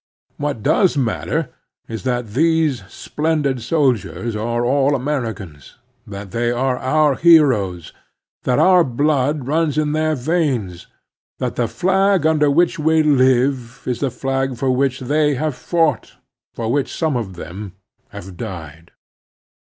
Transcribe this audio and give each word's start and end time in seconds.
What 0.37 0.63
does 0.63 0.97
matter 0.97 1.51
is 1.87 2.01
that 2.05 2.29
these 2.33 2.83
splendid 2.87 3.61
soldiers 3.61 4.35
are 4.35 4.65
all 4.65 4.95
Americans; 4.95 5.75
that 6.07 6.31
they 6.31 6.49
are 6.49 6.79
our 6.79 7.13
heroes; 7.13 7.93
that 8.41 8.57
A 8.57 8.63
Political 8.63 8.73
Factor 8.73 8.73
69 8.73 8.73
our 8.73 8.83
blood 8.83 9.47
runs 9.47 9.77
in 9.77 9.91
their 9.91 10.15
veins; 10.15 10.87
that 11.37 11.55
the 11.55 11.67
flag 11.67 12.25
under 12.25 12.49
1 12.49 12.57
which 12.57 12.79
we 12.79 13.03
live 13.03 13.83
is 13.85 13.99
the 13.99 14.09
flag 14.09 14.57
for 14.57 14.71
which 14.71 15.01
they 15.01 15.35
have 15.35 15.53
/ 15.55 15.55
fought, 15.55 16.13
for 16.55 16.71
which 16.71 16.91
some 16.91 17.15
of 17.15 17.35
them 17.35 17.73
have 18.09 18.35
died. 18.35 18.89